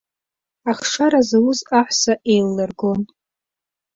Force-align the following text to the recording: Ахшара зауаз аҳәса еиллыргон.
Ахшара 0.71 1.21
зауаз 1.29 1.59
аҳәса 1.79 2.13
еиллыргон. 2.31 3.01